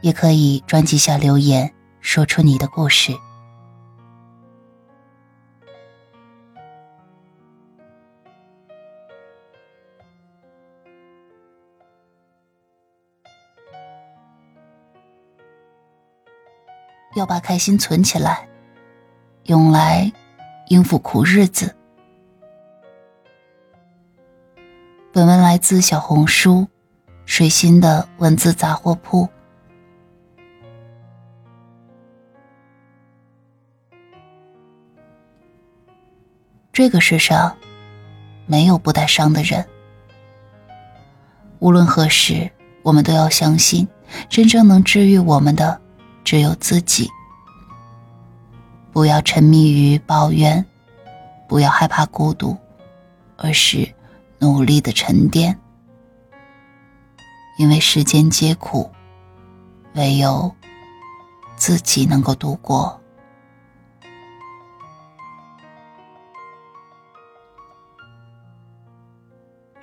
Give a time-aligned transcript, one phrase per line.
[0.00, 3.12] 也可以专辑下留言，说出你的故事。
[17.16, 18.48] 要把开心存起来，
[19.44, 20.10] 用来
[20.68, 21.76] 应付苦日子。
[25.12, 26.66] 本文来自小红书
[27.26, 29.28] “水星的文字杂货铺”。
[36.72, 37.56] 这个世上，
[38.46, 39.66] 没有不带伤的人。
[41.58, 42.48] 无论何时，
[42.82, 43.86] 我们都要相信，
[44.28, 45.80] 真正能治愈我们的，
[46.22, 47.10] 只有自己。
[48.92, 50.64] 不要沉迷于抱怨，
[51.48, 52.56] 不要害怕孤独，
[53.36, 53.92] 而是
[54.38, 55.58] 努力的沉淀。
[57.58, 58.88] 因为世间皆苦，
[59.94, 60.54] 唯有
[61.56, 62.99] 自己能够度过。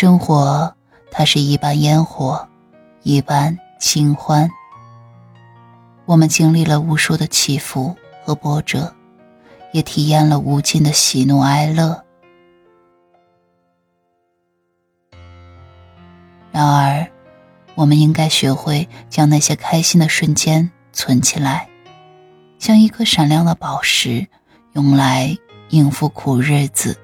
[0.00, 0.74] 生活，
[1.10, 2.48] 它是一般烟火，
[3.02, 4.50] 一般清欢。
[6.06, 8.90] 我们经历了无数的起伏和波折，
[9.72, 12.02] 也体验了无尽的喜怒哀乐。
[16.50, 17.06] 然而，
[17.74, 21.68] 我们应该学会将那些开心的瞬间存起来，
[22.58, 24.26] 像一颗闪亮的宝石，
[24.72, 25.36] 用来
[25.68, 26.98] 应付苦日子。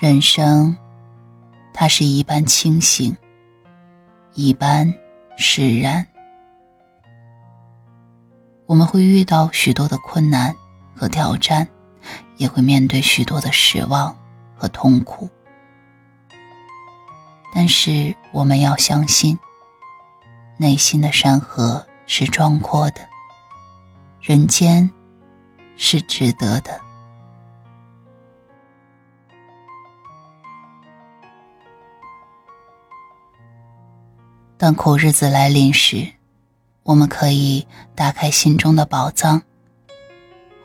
[0.00, 0.74] 人生，
[1.74, 3.14] 它是一般清醒，
[4.32, 4.90] 一般
[5.36, 6.06] 释然。
[8.64, 10.56] 我们会遇到许多的困难
[10.96, 11.68] 和挑战，
[12.38, 14.16] 也会面对许多的失望
[14.56, 15.28] 和痛苦。
[17.54, 19.38] 但是，我们要相信，
[20.56, 23.06] 内心的山河是壮阔的，
[24.18, 24.90] 人间
[25.76, 26.80] 是值得的。
[34.60, 36.06] 当苦日子来临时，
[36.82, 39.40] 我们可以打开心中的宝藏，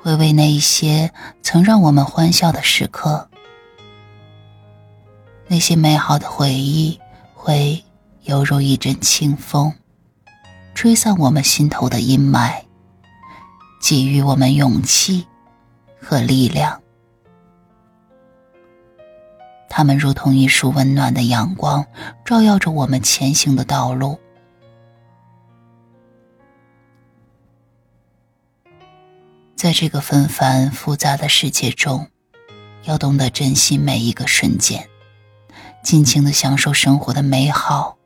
[0.02, 1.10] 回味那一些
[1.42, 3.30] 曾让我们欢笑的时刻。
[5.48, 7.00] 那些美好的回忆
[7.34, 7.82] 会
[8.24, 9.72] 犹如一阵清风，
[10.74, 12.52] 吹散我们心头的阴霾，
[13.80, 15.26] 给予我们勇气
[16.02, 16.82] 和力量。
[19.78, 21.86] 他们如同一束温暖的阳光，
[22.24, 24.18] 照耀着我们前行的道路。
[29.54, 32.08] 在这个纷繁复杂的世界中，
[32.84, 34.88] 要懂得珍惜每一个瞬间，
[35.84, 37.98] 尽情的享受生活的美好，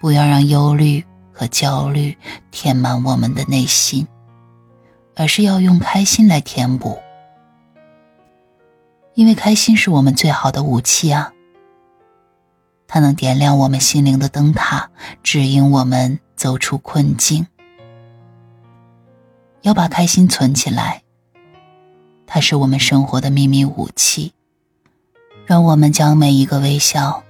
[0.00, 2.16] 不要让忧虑和焦虑
[2.52, 4.06] 填满我们的内心，
[5.16, 6.96] 而是要用开心来填补。
[9.14, 11.32] 因为开心是我们最好的武器啊！
[12.86, 14.90] 它能点亮我们心灵的灯塔，
[15.22, 17.46] 指引我们走出困境。
[19.62, 21.02] 要把开心存起来，
[22.26, 24.32] 它是我们生活的秘密武器。
[25.44, 27.22] 让我们将每一个微笑，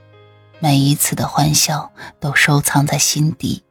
[0.61, 1.91] 每一次的欢笑
[2.21, 3.65] 都收藏在心底，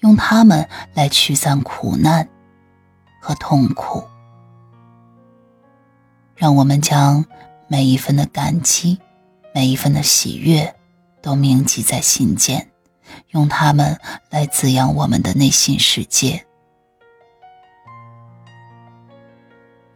[0.00, 2.28] 用它们来驱散苦难
[3.20, 4.04] 和痛苦。
[6.42, 7.24] 让我们将
[7.68, 8.98] 每一份的感激，
[9.54, 10.74] 每一份的喜悦，
[11.20, 12.68] 都铭记在心间，
[13.28, 13.96] 用它们
[14.28, 16.44] 来滋养我们的内心世界。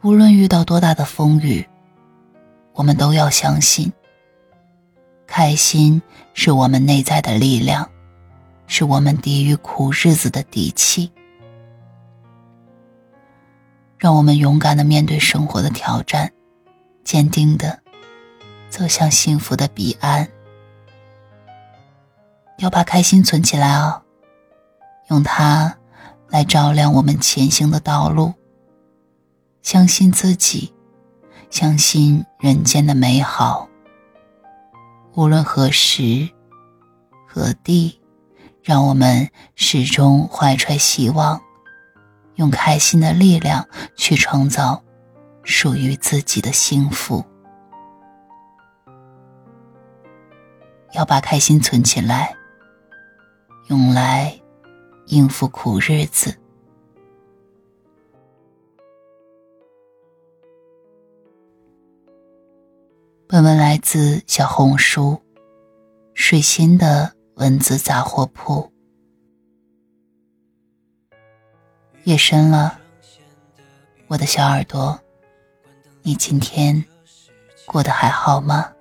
[0.03, 1.69] 无论遇到多大的风雨，
[2.75, 3.93] 我们都要相信，
[5.27, 6.01] 开心
[6.33, 7.91] 是我们内在的力量，
[8.69, 11.11] 是我们抵御苦日子的底气。
[13.99, 16.33] 让我们勇敢的面对生活的挑战。
[17.07, 17.79] 坚定的
[18.69, 20.29] 走向幸福的彼岸，
[22.59, 24.03] 要把开心存起来哦，
[25.09, 25.79] 用它
[26.29, 28.35] 来照亮我们前行的道路。
[29.63, 30.75] 相信自己，
[31.49, 33.69] 相信人间的美好，
[35.15, 36.29] 无论何时、
[37.29, 38.01] 何地，
[38.65, 41.41] 让我们始终怀揣希望，
[42.35, 44.83] 用开心的力量去创造
[45.47, 47.25] 属于自己的幸福。
[50.93, 52.35] 要把开心存起来，
[53.69, 54.39] 用来
[55.07, 56.37] 应付苦日子。
[63.29, 65.21] 本文来自小红书
[66.15, 68.73] “水心”的文字杂货铺。
[72.05, 72.81] 夜深了，
[74.07, 74.99] 我的小耳朵，
[76.07, 76.85] 你今天
[77.65, 78.73] 过得还好吗？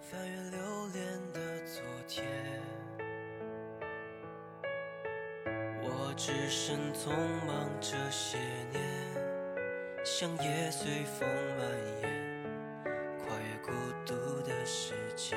[5.82, 7.10] 我只身匆
[7.48, 8.38] 忙这些
[8.72, 8.84] 年，
[10.06, 11.28] 像叶随风
[11.58, 11.68] 蔓
[12.04, 12.44] 延，
[13.18, 13.72] 跨越孤
[14.06, 14.14] 独
[14.48, 15.36] 的世界。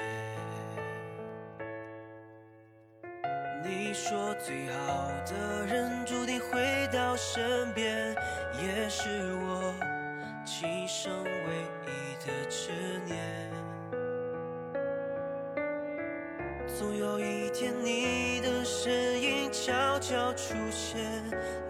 [3.64, 8.14] 你说最好的人注定回到身边，
[8.62, 9.74] 也是我
[10.50, 11.30] 今生唯
[11.84, 12.70] 一的执
[13.04, 13.18] 念。
[16.66, 21.04] 总有一天，你的身影悄悄出现，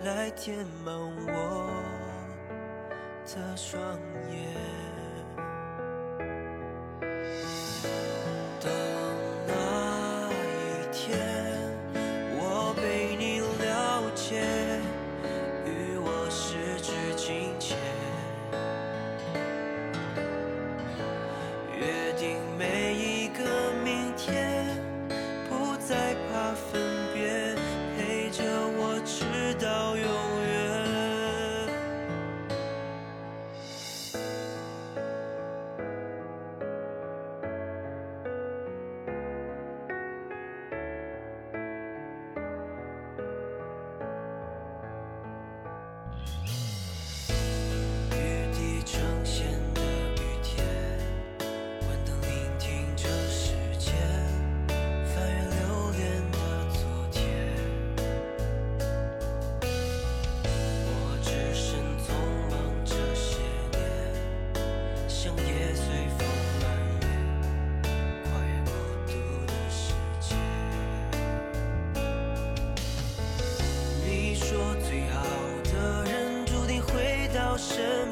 [0.05, 1.69] 来填满我
[3.27, 3.83] 的双
[4.31, 4.98] 眼。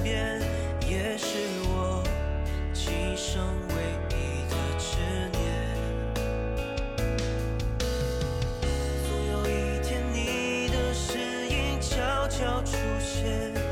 [0.06, 1.26] 也是
[1.64, 2.02] 我
[2.72, 3.74] 今生唯
[4.10, 4.14] 一
[4.48, 4.98] 的执
[5.32, 5.42] 念。
[9.02, 9.50] 总有一
[9.82, 13.65] 天，你的身影悄悄出现。